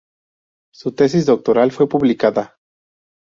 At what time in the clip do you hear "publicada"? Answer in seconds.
1.87-2.57